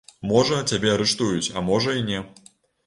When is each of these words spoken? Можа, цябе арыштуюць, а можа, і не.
Можа, 0.29 0.57
цябе 0.71 0.89
арыштуюць, 0.95 1.47
а 1.57 1.67
можа, 1.69 1.97
і 2.03 2.05
не. 2.11 2.25